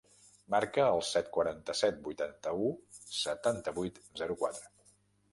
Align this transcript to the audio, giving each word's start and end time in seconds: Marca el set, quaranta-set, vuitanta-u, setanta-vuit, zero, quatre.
Marca 0.51 0.85
el 0.93 1.01
set, 1.09 1.27
quaranta-set, 1.35 1.99
vuitanta-u, 2.07 2.69
setanta-vuit, 3.17 4.01
zero, 4.23 4.39
quatre. 4.41 4.73